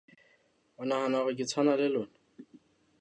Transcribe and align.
O 0.79 0.81
nahana 0.87 1.17
hore 1.19 1.35
ke 1.37 1.45
tshwana 1.49 1.73
le 1.79 1.87
lona? 1.93 2.15